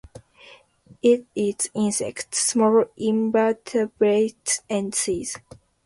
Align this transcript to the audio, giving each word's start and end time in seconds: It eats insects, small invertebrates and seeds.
It 1.03 1.27
eats 1.35 1.69
insects, 1.75 2.39
small 2.43 2.85
invertebrates 2.97 4.63
and 4.67 4.95
seeds. 4.95 5.37